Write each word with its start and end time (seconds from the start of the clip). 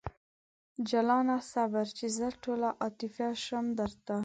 جلانه 0.89 1.37
صبر! 1.51 1.85
چې 1.97 2.05
زه 2.17 2.27
ټوله 2.43 2.69
عاطفي 2.81 3.29
شم 3.45 3.65
درته 3.79 4.15